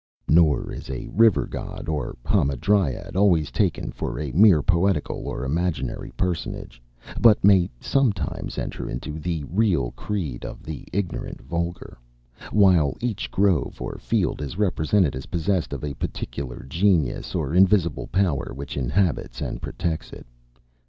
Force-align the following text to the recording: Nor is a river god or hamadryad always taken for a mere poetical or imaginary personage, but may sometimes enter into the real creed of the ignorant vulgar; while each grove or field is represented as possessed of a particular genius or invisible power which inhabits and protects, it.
Nor 0.27 0.71
is 0.73 0.89
a 0.89 1.09
river 1.09 1.45
god 1.45 1.87
or 1.87 2.17
hamadryad 2.25 3.15
always 3.15 3.51
taken 3.51 3.91
for 3.91 4.19
a 4.19 4.31
mere 4.31 4.63
poetical 4.63 5.27
or 5.27 5.45
imaginary 5.45 6.09
personage, 6.17 6.81
but 7.19 7.43
may 7.43 7.69
sometimes 7.79 8.57
enter 8.57 8.89
into 8.89 9.19
the 9.19 9.43
real 9.43 9.91
creed 9.91 10.43
of 10.43 10.63
the 10.63 10.85
ignorant 10.91 11.39
vulgar; 11.41 11.99
while 12.51 12.97
each 12.99 13.29
grove 13.29 13.79
or 13.79 13.99
field 13.99 14.41
is 14.41 14.57
represented 14.57 15.15
as 15.15 15.27
possessed 15.27 15.71
of 15.71 15.83
a 15.83 15.93
particular 15.93 16.65
genius 16.67 17.35
or 17.35 17.53
invisible 17.53 18.07
power 18.07 18.53
which 18.55 18.75
inhabits 18.77 19.39
and 19.39 19.61
protects, 19.61 20.11
it. 20.11 20.25